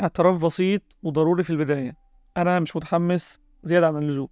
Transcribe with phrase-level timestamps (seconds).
[0.00, 1.96] اعتراف بسيط وضروري في البداية.
[2.36, 4.28] أنا مش متحمس زيادة عن اللزوم.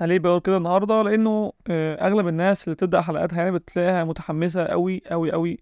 [0.00, 4.62] أنا ليه بقول كده النهاردة؟ لأنه آه، أغلب الناس اللي بتبدأ حلقاتها يعني بتلاقيها متحمسة
[4.62, 5.58] أوي أوي أوي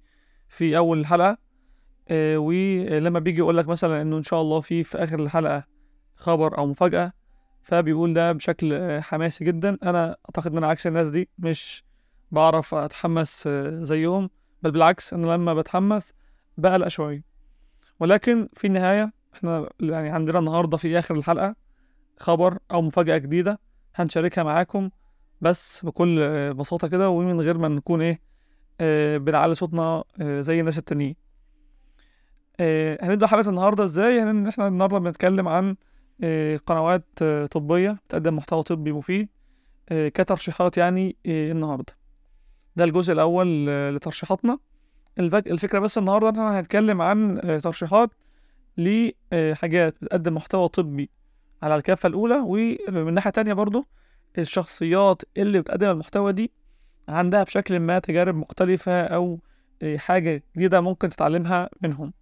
[0.48, 1.38] في أول الحلقة.
[2.08, 5.64] آه، ولما بيجي يقول لك مثلا إنه إن شاء الله في في آخر الحلقة
[6.16, 7.12] خبر أو مفاجأة
[7.62, 9.78] فبيقول ده بشكل آه، حماسي جدا.
[9.82, 11.84] أنا أعتقد إن أنا عكس الناس دي مش
[12.32, 14.30] بعرف أتحمس زيهم.
[14.62, 16.14] بل بالعكس أنا لما بتحمس
[16.58, 17.33] بقلق شوية.
[18.00, 21.56] ولكن في النهاية إحنا يعني عندنا النهاردة في آخر الحلقة
[22.18, 23.60] خبر أو مفاجأة جديدة
[23.94, 24.90] هنشاركها معاكم
[25.40, 26.18] بس بكل
[26.54, 28.20] بساطة كده ومن غير ما نكون إيه
[28.80, 31.16] آه بنعلي صوتنا آه زي الناس التانيين.
[32.60, 35.76] آه هنبدأ حلقة النهاردة إزاي؟ إن إحنا النهاردة بنتكلم عن
[36.22, 39.28] آه قنوات آه طبية بتقدم محتوى طبي مفيد
[39.88, 41.92] آه كترشيحات يعني النهاردة.
[42.76, 44.58] ده الجزء الأول لترشيحاتنا.
[45.18, 45.46] الفك...
[45.50, 48.10] الفكرة بس النهاردة إن إحنا هنتكلم عن آه ترشيحات
[48.78, 51.10] لحاجات بتقدم محتوى طبي
[51.62, 53.86] على الكافة الأولى ومن ناحية تانية برضو
[54.38, 56.50] الشخصيات اللي بتقدم المحتوى دي
[57.08, 59.38] عندها بشكل ما تجارب مختلفة أو
[59.82, 62.12] إيه، حاجة جديدة ممكن تتعلمها منهم.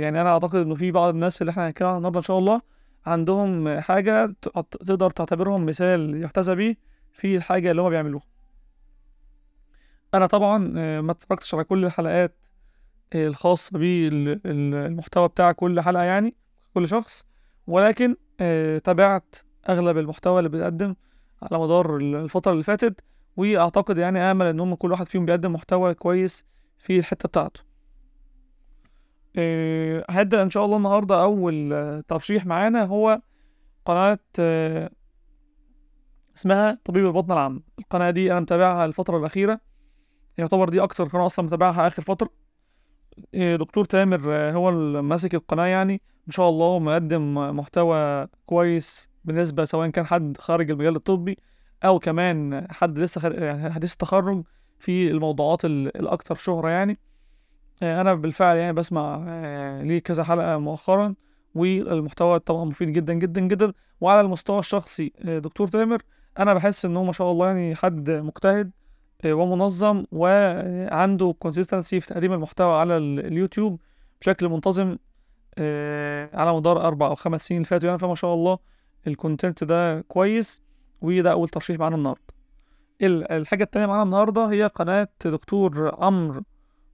[0.00, 2.60] يعني أنا أعتقد إنه في بعض الناس اللي إحنا هنتكلم عنها النهاردة إن شاء الله
[3.06, 6.76] عندهم حاجة ت- تقدر تعتبرهم مثال يحتذى بيه
[7.12, 8.24] في الحاجة اللي هما بيعملوها.
[10.16, 12.36] أنا طبعا آه، ما اتفرجتش على كل الحلقات
[13.12, 16.34] آه، الخاصة بالمحتوى بتاع كل حلقة يعني
[16.74, 17.24] كل شخص
[17.66, 19.36] ولكن آه، تابعت
[19.68, 20.94] أغلب المحتوى اللي بيتقدم
[21.42, 23.00] على مدار الفترة اللي فاتت
[23.36, 26.44] وأعتقد يعني آمل إن هم كل واحد فيهم بيقدم محتوى كويس
[26.78, 27.60] في الحتة بتاعته.
[30.10, 33.20] هبدأ إن شاء الله النهاردة آه، ترشيح معانا هو
[33.84, 34.18] قناة
[36.36, 37.62] اسمها طبيب البطن العام.
[37.78, 39.60] القناة دي أنا متابعها الفترة الأخيرة.
[40.38, 42.28] يعتبر دي أكتر قناة أصلا متابعها آخر فترة.
[43.34, 46.00] آه، دكتور تامر آه، هو اللي ماسك القناة يعني.
[46.26, 51.38] ما شاء الله مقدم محتوى كويس بالنسبة سواء كان حد خارج المجال الطبي
[51.84, 54.44] أو كمان حد لسه خارج يعني حديث التخرج
[54.78, 56.98] في الموضوعات ال- الأكثر شهرة يعني.
[57.82, 61.14] آه، أنا بالفعل يعني بسمع آه، ليه كذا حلقة مؤخرا
[61.54, 63.72] والمحتوى طبعا مفيد جدا جدا جدا.
[64.00, 66.02] وعلى المستوى الشخصي دكتور تامر
[66.38, 68.70] أنا بحس إن هو ما شاء الله يعني حد مجتهد
[69.24, 73.80] ومنظم وعنده consistency في تقديم المحتوى على ال- اليوتيوب
[74.20, 74.96] بشكل منتظم
[75.58, 78.58] آه، على مدار أربع أو خمس سنين اللي فاتوا يعني فما شاء الله
[79.06, 80.62] ال content ده كويس
[81.02, 82.20] وده أول ترشيح معانا النهاردة.
[83.02, 86.42] ال- الحاجة التانية معانا النهاردة هي قناة دكتور عمرو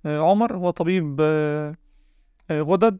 [0.06, 1.74] آه، عمر هو طبيب آه،
[2.50, 2.98] آه، غدد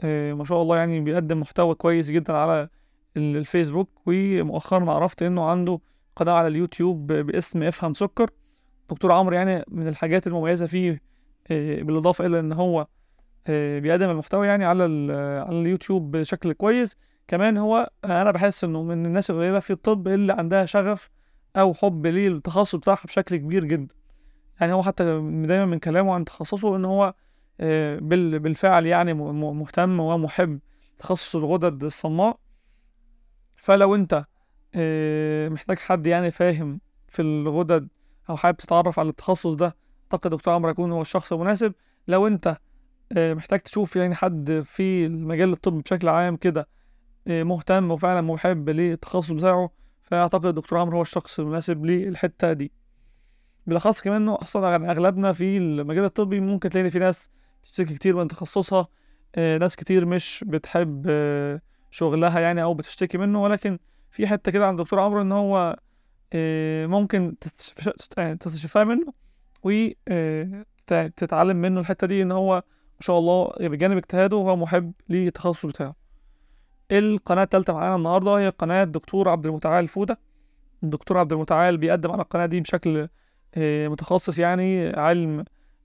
[0.00, 2.68] آه، ما شاء الله يعني بيقدم محتوى كويس جدا على
[3.16, 5.80] ال- الفيسبوك ومؤخرا عرفت إنه عنده
[6.16, 8.30] قناة على اليوتيوب باسم إفهم سكر.
[8.90, 11.02] دكتور عمرو يعني من الحاجات المميزة فيه
[11.50, 12.86] آه، بالإضافة إلى إن هو
[13.46, 14.82] آه، بيقدم المحتوى يعني على
[15.46, 16.96] على اليوتيوب بشكل كويس.
[17.28, 21.10] كمان هو آه، أنا بحس إنه من الناس القليلة في الطب اللي عندها شغف
[21.56, 23.94] أو حب للتخصص بتاعها بشكل كبير جدا.
[24.60, 25.04] يعني هو حتى
[25.46, 27.14] دايما من كلامه عن تخصصه إن هو
[27.98, 30.60] بال- بالفعل يعني مهتم ومحب
[30.98, 32.38] تخصص الغدد الصماء.
[33.56, 34.06] فلو
[34.74, 37.88] آه، محتاج حد يعني فاهم في الغدد
[38.30, 39.76] أو حابب تتعرف على التخصص ده
[40.12, 41.72] أعتقد دكتور عمرو يكون هو الشخص المناسب.
[42.08, 42.56] لو أنت
[43.12, 46.68] آه، محتاج تشوف يعني حد في المجال الطبي بشكل عام كده
[47.28, 49.70] آه، مهتم وفعلا محب للتخصص بتاعه
[50.02, 52.72] فأعتقد الدكتور عمرو هو الشخص المناسب للحتة دي.
[53.66, 57.30] بالأخص كمان إنه أصلا أغ- أغلبنا في المجال الطبي ممكن تلاقي في ناس
[57.62, 58.88] بتشتكي كتير من تخصصها
[59.34, 61.06] آه، ناس كتير مش بتحب
[61.90, 63.78] شغلها يعني أو بتشتكي منه ولكن
[64.10, 65.76] في حتة كده عند الدكتور عمرو إن هو
[66.86, 69.12] ممكن تستشف- يعني تستشفها منه
[69.62, 72.54] وتتعلم منه الحتة دي إن هو
[72.94, 75.94] ما شاء الله بجانب اجتهاده هو محب للتخصص بتاعه.
[76.92, 80.18] القناة التالتة معانا النهاردة هي قناة دكتور عبد المتعال فودة.
[80.82, 83.08] الدكتور عبد المتعال بيقدم على القناة دي بشكل
[83.54, 85.44] آه، متخصص يعني علم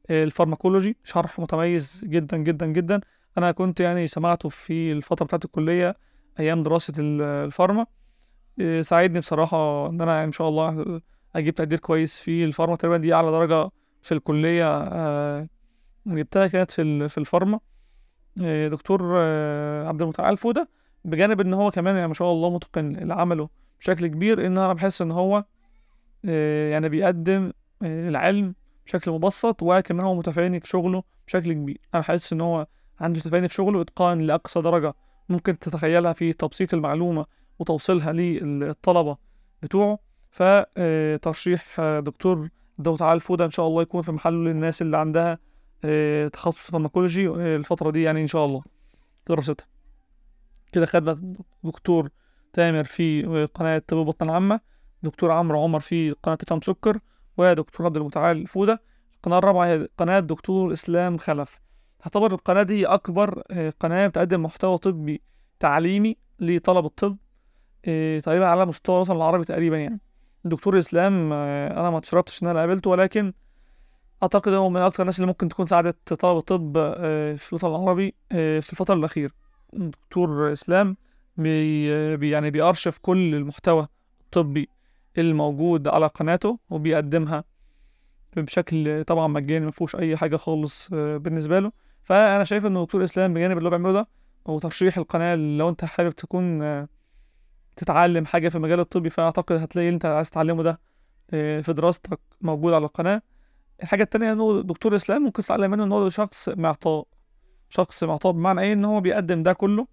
[0.09, 3.01] آه، ال pharmacology شرح متميز جدا جدا جدا.
[3.37, 5.95] أنا كنت يعني سمعته في الفترة بتاعت الكلية
[6.39, 7.85] أيام دراسة ال- ال pharma.
[8.61, 11.01] آه، ساعدني بصراحة إن أنا إن شاء الله
[11.35, 12.75] أجيب تقدير كويس في ال pharma.
[12.75, 13.69] تقريبا دي أعلى درجة
[14.01, 15.47] في الكلية آه،
[16.07, 17.59] جبتها كانت في في الفارما.
[18.41, 19.17] آه، دكتور
[19.87, 20.69] عبد المتعال فودة
[21.05, 23.49] بجانب إن هو كمان يعني ما شاء الله متقن لعمله
[23.79, 25.45] بشكل كبير إن أنا بحس إن هو
[26.71, 27.51] يعني بيقدم
[27.83, 28.55] العلم
[28.85, 31.79] بشكل مبسط وكمان هو متفاني في شغله بشكل كبير.
[31.93, 32.67] أنا بحس إن هو
[32.99, 34.93] عنده تفاني في شغله إتقان لأقصى درجة
[35.29, 37.25] ممكن تتخيلها في تبسيط المعلومة
[37.59, 39.17] وتوصيلها للطلبة
[39.63, 39.99] بتوعه.
[40.31, 42.49] فترشيح دكتور
[42.79, 45.39] عبد المتعال فودة إن شاء الله يكون في محله للناس اللي عندها
[45.85, 48.63] آه، تخصص فارماكولوجي آه، الفترة دي يعني إن شاء الله.
[49.29, 49.65] دراستها
[50.71, 52.09] كده خدنا دكتور
[52.53, 54.59] تامر في قناة طب البطن العامة
[55.03, 56.99] دكتور عمرو عمر في قناة افهم سكر
[57.37, 58.81] ودكتور عبد المتعال فودة
[59.15, 61.59] القناة الرابعة هي قناة دكتور إسلام خلف.
[61.99, 65.21] تعتبر القناة دي أكبر آه، قناة بتقدم محتوى طبي
[65.59, 67.17] تعليمي لطلب الطب.
[67.85, 69.99] آه، تقريبا على مستوى الوطن العربي تقريبا يعني.
[70.45, 73.33] الدكتور إسلام آه، أنا ما اتشرفتش إن أنا قابلته ولكن
[74.23, 76.73] أعتقد هو من أكتر الناس اللي ممكن تكون ساعدت طلب الطب
[77.37, 79.31] في الوطن العربي في الفترة الأخيرة.
[79.73, 80.97] دكتور إسلام
[81.37, 83.87] بي يعني بيأرشف كل المحتوى
[84.21, 84.69] الطبي
[85.17, 87.43] الموجود على قناته وبيقدمها
[88.37, 91.71] بشكل طبعا مجاني مفيهوش أي حاجة خالص آه، بالنسبة له.
[92.03, 94.07] فأنا شايف إن دكتور إسلام بجانب اللي هو بيعمله ده
[94.45, 96.87] وترشيح القناة لو أنت حابب تكون آه،
[97.75, 100.79] تتعلم حاجة في المجال الطبي فأعتقد هتلاقي اللي أنت عايز تتعلمه ده
[101.33, 103.21] آه، في دراستك موجود على القناة.
[103.83, 107.07] الحاجة التانية إنه دكتور إسلام ممكن تتعلم منه إن هو شخص معطاء
[107.69, 109.87] شخص معطاء بمعنى إيه؟ إن هو بيقدم ده كله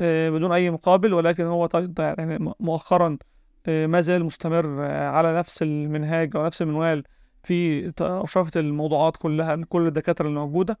[0.00, 3.18] آه، بدون أي مقابل ولكن هو طي- يعني مؤخرا
[3.66, 7.04] آه، ما زال مستمر على نفس المنهاج أو نفس المنوال
[7.42, 10.78] في إشرافة الموضوعات كلها لكل الدكاترة اللي موجودة.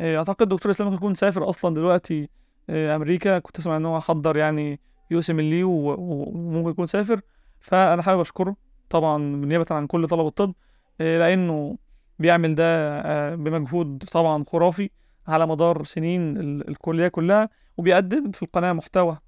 [0.00, 2.28] أعتقد دكتور إسلام ممكن يكون سافر أصلا دلوقتي
[2.70, 3.38] أمريكا.
[3.38, 7.20] كنت أسمع إن هو حضر يعني USMLE وممكن يكون سافر.
[7.60, 8.56] فأنا حابب أشكره
[8.90, 10.54] طبعا نيابة عن كل طلبة الطب
[11.00, 11.78] آه، لأنه
[12.18, 12.64] بيعمل ده
[13.00, 14.90] آه، بمجهود طبعا خرافي
[15.26, 19.18] على مدار سنين ال- الكلية كلها وبيقدم في القناة محتوى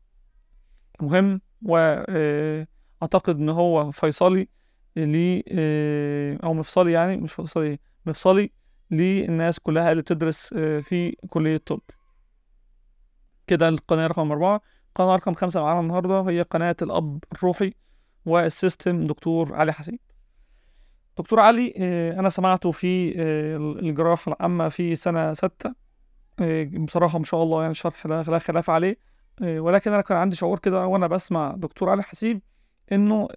[1.01, 4.49] مهم وأعتقد إن هو فيصلي
[4.97, 8.51] لي آه، أو مفصلي يعني مش فيصلي مفصلي
[8.91, 11.81] للناس كلها اللي بتدرس آه، في كلية الطب
[13.47, 14.61] كده القناة رقم أربعة.
[14.95, 17.75] قناة رقم خمسة معانا النهاردة هي قناة الأب الروحي
[18.27, 19.99] والسيستم دكتور علي حسين
[21.19, 25.75] دكتور علي آه، أنا سمعته في آه، الجراحة العامة في سنة ستة
[26.41, 29.13] آه، بصراحة ما شاء الله يعني الشرح لا لا خلاف عليه
[29.43, 32.41] ولكن أنا كان عندي شعور كده وأنا بسمع دكتور علي حسيب
[32.93, 33.29] إنه.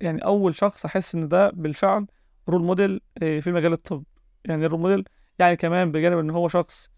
[0.00, 2.06] يعني أول شخص أحس إن ده بالفعل
[2.48, 4.04] role model في مجال الطب
[4.44, 5.04] يعني role model
[5.38, 6.90] يعني كمان بجانب إن هو شخص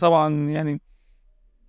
[0.00, 0.80] طبعا يعني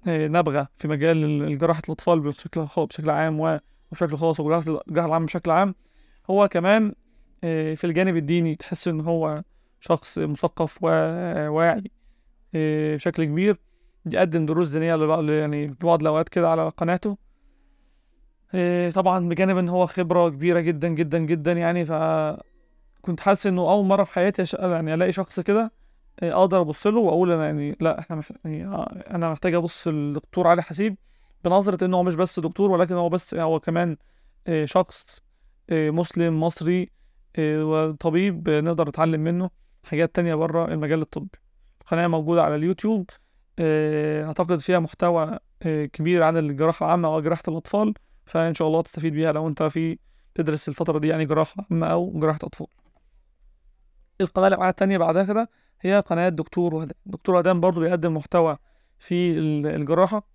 [0.07, 5.25] آه، نبغة في مجال ال- جراحة الأطفال بشكل بشكل عام وبشكل خاص وجراحة الجراحة العامة
[5.25, 5.75] بشكل عام.
[6.29, 6.93] هو كمان
[7.43, 9.43] آه، في الجانب الديني تحس إن هو
[9.79, 11.83] شخص مثقف وواعي
[12.55, 13.57] آه، بشكل كبير.
[14.05, 17.17] يقدم دروس لبعض يعني في بعض الأوقات كده على قناته.
[18.95, 21.85] طبعا بجانب إن هو خبرة كبيرة جدا جدا جدا يعني.
[21.85, 25.71] فكنت حاسس إنه أول مرة في حياتي يعني ألاقي شخص كده.
[26.19, 28.31] آه، أقدر أبص له وأقول أنا يعني لا إحنا مح...
[28.45, 30.97] يعني آه، أنا محتاج أبص للدكتور علي حسيب
[31.43, 33.97] بنظرة إنه هو مش بس دكتور ولكن هو بس هو كمان
[34.47, 35.21] آه، شخص
[35.71, 36.89] مسلم مصري
[37.39, 39.49] وطبيب نقدر نتعلم منه
[39.83, 41.29] حاجات تانية بره المجال الطبي.
[41.81, 43.09] القناة موجودة على اليوتيوب
[43.59, 45.39] أعتقد فيها محتوى
[45.93, 47.93] كبير عن الجراحة العامة أو جراحة الأطفال
[48.25, 49.97] فإن شاء الله تستفيد بيها لو أنت في
[50.35, 52.67] تدرس الفترة دي يعني جراحة عامة أو جراحة أطفال.
[54.21, 55.49] القناة اللي التانية بعدها كده
[55.81, 58.57] هي قناة دكتور وهدان دكتور وهدان برضو بيقدم محتوى
[58.99, 60.27] في ال- الجراحة.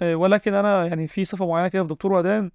[0.00, 2.50] آه، ولكن أنا يعني في صفة معينة كده في دكتور وهدان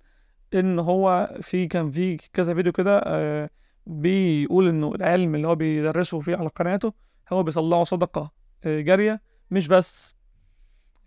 [0.54, 3.50] إن هو في كان في كذا فيديو كده آه،
[3.88, 6.94] بيقول إنه العلم اللي هو بيدرسه فيه على قناته
[7.33, 8.31] هو بيطلعه صدقة
[8.63, 10.16] آه، جارية مش بس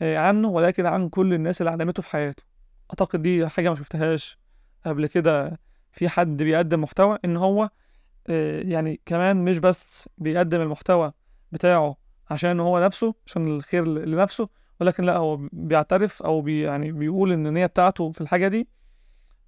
[0.02, 2.42] عنه ولكن عن كل الناس اللي علمته في حياته.
[2.90, 4.38] أعتقد دي حاجة ما شفتهاش
[4.86, 5.60] قبل كده
[5.92, 7.70] في حد بيقدم محتوى إن هو
[8.64, 11.12] يعني كمان مش بس بيقدم المحتوى
[11.52, 11.96] بتاعه
[12.30, 14.48] عشان هو نفسه عشان الخير لنفسه
[14.80, 18.68] ولكن لأ هو بيعترف أو بي يعني بيقول إن النية بتاعته في الحاجة دي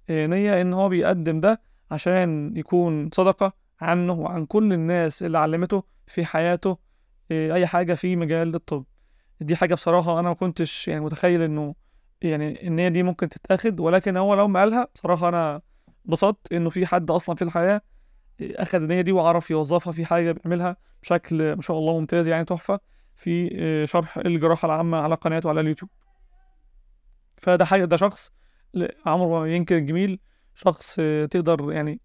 [0.09, 1.61] آه، نية إن هو بيقدم ده
[1.91, 6.77] عشان يكون صدقة عنه وعن كل الناس اللي علمته في حياته
[7.31, 8.85] آه، أي حاجة في مجال الطب.
[9.41, 11.75] دي حاجة بصراحة أنا ما كنتش يعني متخيل إنه
[12.21, 15.61] يعني النية دي ممكن تتاخد ولكن هو لو ما قالها بصراحة أنا
[16.05, 17.81] انبسطت إنه في حد أصلا في الحياة
[18.41, 22.79] اخد النية دي وعرف يوظفها في حاجة بيعملها بشكل ما شاء الله ممتاز يعني تحفة
[23.15, 25.89] في آه، شرح الجراحة العامة على قناته على اليوتيوب
[27.37, 28.31] فده حاجة ده شخص
[29.05, 30.19] عمره ما ينكر الجميل
[30.55, 32.01] شخص آه، تقدر يعني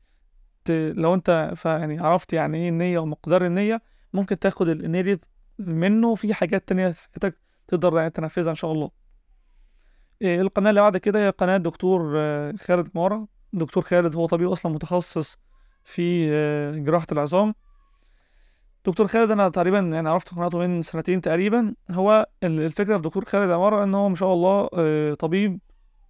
[0.64, 0.70] ت...
[0.70, 1.54] لو أنت.
[1.64, 5.20] يعني عرفت يعني إيه النية ومقدار النية ممكن تاخد ال- النية دي
[5.58, 7.38] منه في حاجات تانية في حياتك
[7.68, 8.90] تقدر يعني تنفذها إن شاء الله
[10.22, 12.12] آه، القناة اللي بعد كده هي قناة دكتور
[12.56, 15.38] خالد مارة دكتور خالد هو طبيب أصلا متخصص
[15.86, 17.54] في آه، جراحة العظام.
[18.86, 21.74] دكتور خالد أنا تقريبا يعني عرفت قناته من سنتين تقريبا.
[21.90, 25.60] هو ال- الفكرة في دكتور خالد عمارة إن هو ما شاء الله آه، طبيب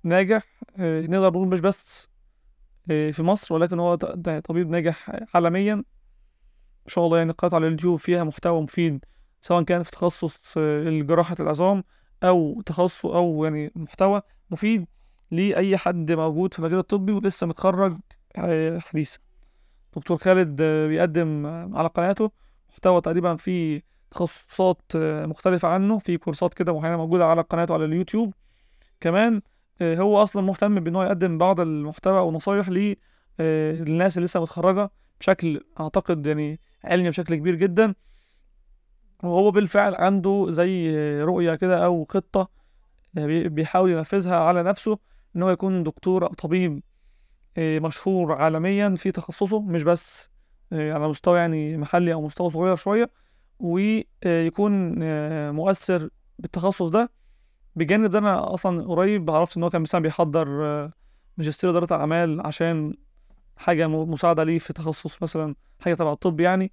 [0.02, 0.42] ناجح
[0.76, 2.08] آه، نقدر نقول مش بس
[2.86, 3.94] في مصر ولكن هو
[4.44, 5.74] طبيب ناجح عالميا.
[5.74, 5.84] ما
[6.92, 9.04] شاء الله يعني قناته على اليوتيوب فيها محتوى مفيد
[9.40, 11.84] سواء كان في تخصص جراحة العظام
[12.22, 14.86] أو تخصص أو يعني محتوى مفيد
[15.30, 17.98] لأي حد موجود في المجال الطبي ولسه متخرج
[18.78, 19.18] حديثا.
[19.96, 22.30] دكتور خالد آه، بيقدم آه، على قناته
[22.70, 27.84] محتوى تقريبا فيه تخصصات آه، مختلفة عنه في كورسات كده معينة موجودة على قناته على
[27.84, 28.34] اليوتيوب.
[29.00, 29.42] كمان
[29.82, 36.26] هو أصلا مهتم بإن هو يقدم بعض المحتوى ونصايح للناس اللي لسه متخرجة بشكل أعتقد
[36.26, 37.94] يعني علمي بشكل كبير جدا.
[39.22, 42.48] وهو بالفعل عنده زي رؤية كده أو خطة
[43.14, 44.98] بي- بيحاول ينفذها على نفسه
[45.36, 46.82] إن هو يكون دكتور أو طبيب.
[47.58, 50.30] مشهور عالميا في تخصصه مش بس
[50.72, 53.10] آه، على مستوى يعني محلي أو مستوى صغير شوية
[53.58, 56.08] ويكون آه، مؤثر
[56.38, 57.10] بالتخصص ده.
[57.76, 60.92] بجانب ده أنا أصلا قريب عرفت إن هو كان مثلا بيحضر آه،
[61.36, 62.94] ماجستير إدارة أعمال عشان
[63.56, 66.72] حاجة م- مساعدة ليه في تخصص مثلا حاجة تبع الطب يعني.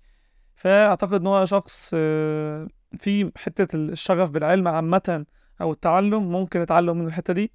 [0.56, 2.68] فأعتقد إن هو شخص آه،
[3.00, 5.26] في حتة الشغف بالعلم عامة
[5.62, 7.52] أو التعلم ممكن يتعلم من الحتة دي.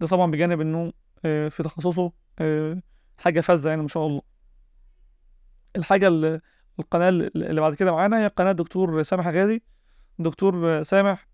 [0.00, 0.92] ده طبعا بجانب
[1.24, 2.82] آه، في تخصصه آه،
[3.18, 4.22] حاجة فذة يعني ما شاء الله.
[5.76, 6.40] الحاجة اللي
[6.78, 9.62] القناة اللي بعد كده معانا هي قناة دكتور سامح غازي.
[10.18, 11.26] دكتور سامح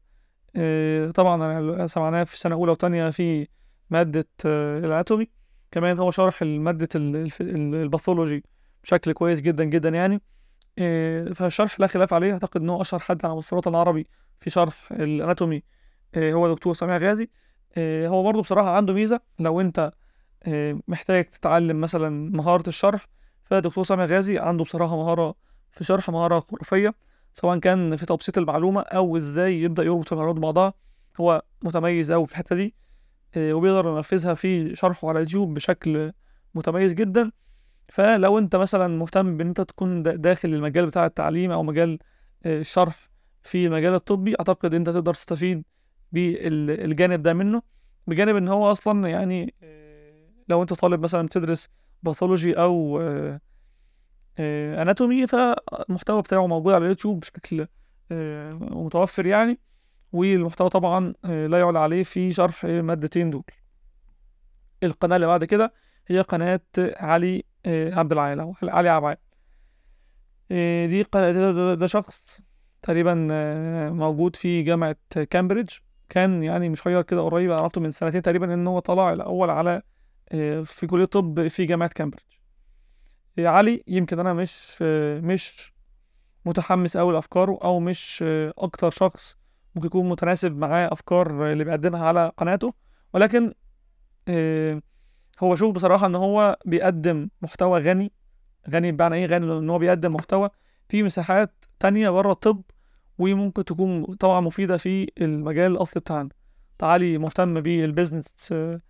[0.57, 3.49] آه، طبعا سمعناه في سنة أولى وتانية في
[3.91, 5.29] مادة آه، الأناتومي.
[5.71, 8.45] كمان هو شرح ال- الباثولوجي
[8.85, 10.21] بشكل كويس جدا جدا يعني.
[11.35, 12.33] فالشرح لا خلاف عليه.
[12.33, 14.07] أعتقد إن هو أشهر حد على مستوى الوطن العربي
[14.41, 15.63] في شرح الأناتومي
[16.15, 17.31] آه، هو دكتور سامح غازي.
[17.79, 19.21] هو برضه بصراحة عنده ميزة.
[19.39, 19.93] لو آه،
[20.89, 23.07] محتاج تتعلم مثلا مهارة الشرح.
[23.45, 25.35] فدكتور سامح غازي عنده بصراحة مهارة
[25.71, 26.95] في شرح مهارة خرافية
[27.35, 30.73] سواء كان في تبسيط المعلومة أو إزاي يبدأ يربط المعلومات ببعضها.
[31.21, 32.75] هو متميز أوي في الحتة دي
[33.37, 36.13] آه، وبيقدر ينفذها في شرحه على اليوتيوب بشكل
[36.55, 37.31] متميز جدا.
[37.89, 41.99] فلو أنت مثلا مهتم بإن أنت تكون دا- داخل المجال بتاع التعليم أو مجال
[42.45, 43.09] آه، الشرح
[43.43, 45.65] في المجال الطبي أعتقد أنت تقدر تستفيد
[46.13, 47.63] بالجانب ده منه
[48.07, 49.88] بجانب إن هو أصلا يعني آه،
[50.49, 51.69] لو أنت طالب مثلا بتدرس
[52.03, 53.41] pathology أو آه،
[54.39, 57.67] آه، anatomy فالمحتوى بتاعه موجود على اليوتيوب بشكل
[58.13, 59.59] آه، متوفر يعني
[60.13, 63.45] والمحتوى طبعا آه، لا يعلى عليه في شرح المادتين دول.
[64.83, 65.73] القناة اللي بعد كده
[66.07, 69.17] هي قناة علي آه، عبد العال أو علي
[70.51, 72.41] آه، دي قناة ده, شخص
[72.83, 74.97] تقريبا آه، موجود في جامعة
[75.31, 75.71] كامبريدج.
[76.09, 79.83] كان يعني مشير كده قريب عرفته من سنتين تقريبا إن هو طلع الأول على آه،
[80.65, 82.25] في كلية طب في جامعة كامبريدج.
[83.39, 85.73] آه، علي يمكن أنا مش آه، مش
[86.45, 89.37] متحمس أوي لأفكاره أو مش آه، أكتر شخص
[89.75, 92.75] ممكن يكون متناسب معاه أفكار اللي بيقدمها على قناته.
[93.13, 93.55] ولكن
[94.29, 94.83] آه،
[95.41, 98.13] هو شوف بصراحة إن هو بيقدم محتوى غني.
[98.71, 100.51] غني بمعنى إيه؟ غني إن هو بيقدم محتوى
[100.89, 102.63] في مساحات تانية بره الطب
[103.19, 106.29] وممكن تكون طبعا مفيدة في المجال الأصلي بتاعنا.
[106.79, 108.81] فعلي مهتم بال business آه،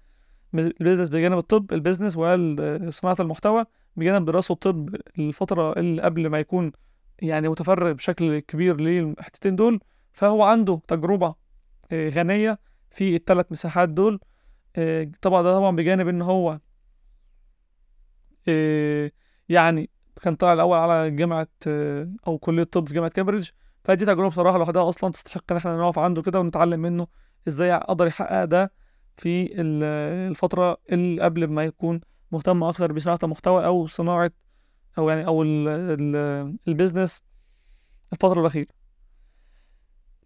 [0.54, 3.64] ال business بجانب الطب ال business وصناعة المحتوى
[3.96, 6.72] بجانب دراسة الطب الفترة اللي قبل ما يكون
[7.22, 9.80] يعني متفرغ بشكل كبير للحتتين دول.
[10.12, 11.34] فهو عنده تجربة
[11.92, 12.58] آه، غنية
[12.90, 14.20] في الثلاث مساحات دول.
[14.76, 16.60] آه، طبعا ده طبعا بجانب إن هو
[18.48, 19.10] آه،
[19.48, 19.90] يعني
[20.22, 23.48] كان طالع الأول على جامعة آه، أو كلية طب في جامعة كامبريدج.
[23.84, 27.06] فدي تجربة بصراحة لوحدها أصلا تستحق إن إحنا نقف عنده كده ونتعلم منه
[27.48, 28.72] إزاي قدر يحقق ده.
[29.18, 29.84] في ال-
[30.30, 32.00] الفترة اللي قبل ما يكون
[32.32, 34.30] مهتم أكتر بصناعة المحتوى أو صناعة
[34.98, 37.22] أو يعني ال ال business
[38.12, 38.68] الفترة الأخيرة.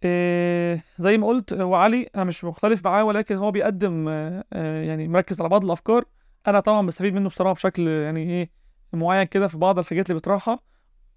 [0.04, 4.82] إيه زي ما قلت هو علي أنا مش مختلف معاه ولكن هو بيقدم آه، آه،
[4.82, 6.04] يعني مركز على بعض الأفكار.
[6.46, 8.50] أنا طبعا بستفيد منه بصراحة بشكل يعني إيه
[8.92, 10.58] معين كده في بعض الحاجات اللي بيطرحها.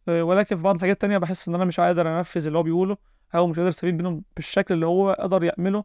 [0.07, 2.97] آه، ولكن في بعض الحاجات التانية بحس إن أنا مش قادر أنفذ اللي هو بيقوله
[3.35, 5.83] أو مش قادر أستفيد منه بالشكل اللي هو قدر يعمله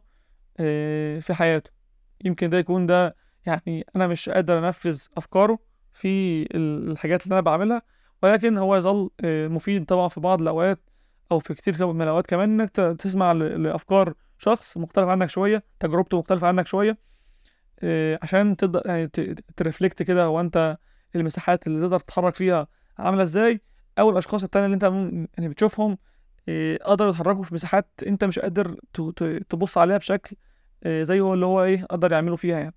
[1.21, 1.80] في حياته.
[2.25, 5.59] يمكن ده يكون ده يعني أنا مش قادر أنفذ أفكاره
[5.93, 7.81] في ال- الحاجات اللي أنا بعملها
[8.23, 10.79] ولكن هو يظل آه، مفيد طبعا في بعض الأوقات
[11.31, 15.63] أو في كتير من الأوقات كمان إنك ت- تسمع ل- لأفكار شخص مختلف عنك شوية
[15.79, 16.97] تجربته مختلفة عنك شوية
[17.79, 19.07] آه، عشان تبدأ يعني
[19.57, 20.77] ترفلكت كده هو أنت
[21.15, 23.61] المساحات اللي تقدر تتحرك فيها عاملة إزاي
[23.99, 25.97] أو الأشخاص التانية اللي مم- يعني بتشوفهم
[26.49, 28.75] آه، قدروا يتحركوا في مساحات أنت مش قادر
[29.49, 30.35] تبص عليها بشكل
[30.83, 32.75] آه، زي هو اللي هو إيه قدر يعملوا فيها يعني.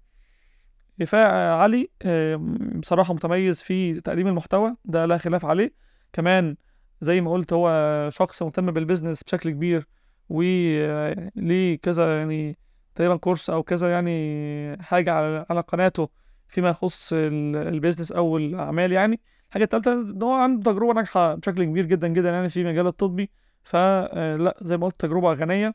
[1.06, 2.36] فعلي آه،
[2.78, 5.74] بصراحة متميز في تقديم المحتوى ده لا خلاف عليه.
[6.12, 6.56] كمان
[7.00, 9.86] زي ما قلت هو شخص مهتم بالبيزنس بشكل كبير
[10.28, 12.58] وليه كذا يعني
[12.94, 16.08] تقريبا كورس أو كذا يعني حاجة على على قناته
[16.48, 19.20] فيما يخص ال- البيزنس أو الأعمال يعني.
[19.48, 23.30] الحاجة التالتة إن هو عنده تجربة ناجحة بشكل كبير جدا جدا يعني في المجال الطبي.
[23.62, 25.74] فلا زي ما قلت تجربة غنية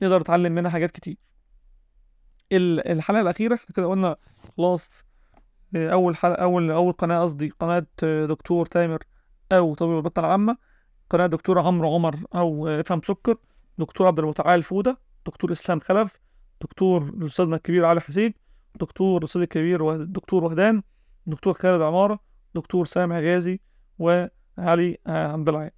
[0.00, 1.16] يقدر يتعلم منها حاجات كتير.
[2.56, 4.16] ال- الحلقة الأخيرة إحنا كده قلنا
[4.56, 5.04] خلاص
[5.76, 8.98] آه، أول حلقة أول أول قناة قصدي قناة آه، دكتور تامر
[9.52, 10.56] أو طبيب البطنة العامة
[11.10, 13.36] قناة دكتور عمرو عمر أو آه، إفهم سكر
[13.78, 16.18] دكتور عبد المتعال فودة دكتور إسلام خلف
[16.62, 18.34] دكتور أستاذنا الكبير علي حسين
[18.80, 20.82] دكتور الأستاذ الكبير ودكتور وهدان
[21.26, 22.18] دكتور خالد عمارة
[22.54, 23.60] دكتور سامح غازي
[23.98, 25.70] وعلي عبد العال.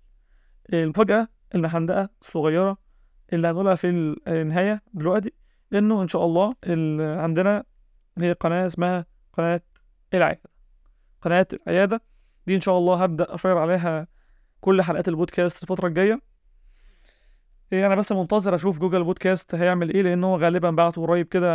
[0.72, 2.78] المفاجأة المحندقة الصغيرة
[3.32, 3.86] اللي هنقولها في
[4.28, 5.32] النهاية دلوقتي
[5.74, 7.64] إنه إن شاء الله ال- عندنا
[8.18, 9.60] هي قناة اسمها قناة
[10.14, 10.50] العيادة.
[11.22, 12.02] قناة العيادة
[12.46, 14.06] دي إن شاء الله هبدأ أشير عليها
[14.60, 16.20] كل حلقات البودكاست الفترة الجاية.
[17.72, 21.48] إيه، أنا بس منتظر أشوف جوجل بودكاست هيعمل إيه لأنه غالبا بعتوا قريب كده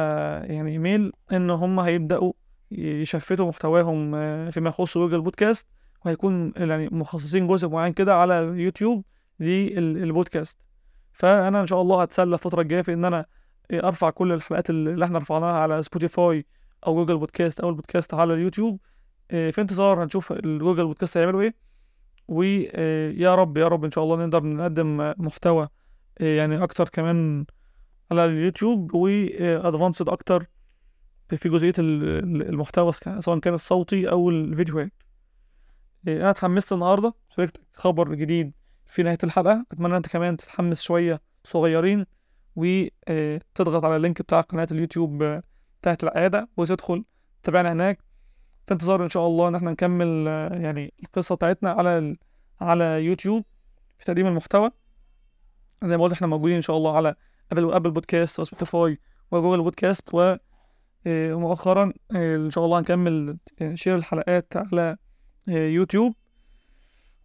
[0.44, 2.34] يعني إيميل إن هم هيبدأوا
[2.72, 5.68] يشفتوا محتواهم آه، فيما يخص جوجل بودكاست
[6.06, 9.06] وهيكون يعني مخصصين جزء معين كده على يوتيوب
[9.40, 10.58] للبودكاست.
[11.12, 13.26] فأنا إن شاء الله هتسلى الفترة الجاية في إن أنا
[13.72, 16.46] إيه، أرفع كل الحلقات اللي إحنا رفعناها على سبوتيفاي
[16.88, 18.80] أو جوجل بودكاست أو البودكاست على اليوتيوب.
[19.32, 21.56] إيه، في انتظار هنشوف الجوجل بودكاست هيعملوا إيه.
[22.28, 25.70] ويا رب يا رب إن شاء الله نقدر نقدم محتوى
[26.22, 27.46] إيه، يعني أكتر كمان
[28.12, 28.96] على اليوتيوب.
[28.96, 30.46] و advanced أكتر
[31.30, 31.46] في
[31.80, 34.94] ال- المحتوى سواء كان الصوتي أو الفيديوهات.
[36.08, 38.54] إيه، أنا اتحمست النهاردة شاركت خبر جديد
[38.86, 39.66] في نهاية الحلقة.
[39.72, 42.06] أتمنى أنت كمان تتحمس شوية صغيرين.
[42.56, 45.44] وتضغط على ال link بتاع قناة اليوتيوب آه،
[45.82, 47.06] بتاعت العيادة وتدخل
[47.44, 48.00] تابعنا هناك.
[48.68, 52.16] في انتظار إن شاء الله إن إحنا نكمل آه، يعني القصة بتاعتنا على
[52.62, 53.46] على يوتيوب
[54.00, 54.72] في تقديم المحتوى.
[55.84, 57.16] زي ما قلت إحنا موجودين إن شاء الله على
[57.52, 59.00] أبل أبل بودكاست وسبوتيفاي
[59.32, 60.36] وجوجل بودكاست و
[61.08, 64.98] آه، ومؤخرا آه، إن شاء الله هنكمل آه، share الحلقات على
[65.50, 66.14] آه، يوتيوب.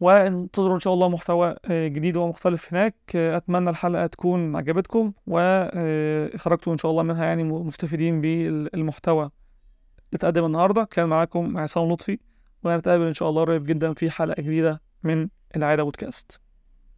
[0.01, 2.95] وانتظروا إن شاء الله محتوى آه، جديد ومختلف هناك.
[3.15, 9.33] آه، أتمنى الحلقة تكون عجبتكم وخرجتوا إن شاء الله منها يعني مستفيدين بالمحتوى اللي
[10.15, 10.85] اتقدم النهارده.
[10.85, 12.19] كان معاكم عصام لطفي
[12.65, 16.46] ونتقابل إن شاء الله قريب جدا في حلقة جديدة من العاده بودكاست.